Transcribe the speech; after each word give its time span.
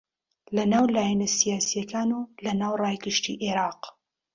لەناو 0.55 0.85
لایەنە 0.95 1.27
سیاسییەکان 1.37 2.09
و 2.13 2.19
لەناو 2.45 2.73
ڕای 2.81 2.97
گشتی 3.05 3.39
عێراق 3.43 3.81